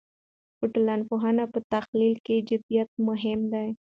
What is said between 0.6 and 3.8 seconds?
ټولنپوهنې په تحلیل کې جدیت مهم دی.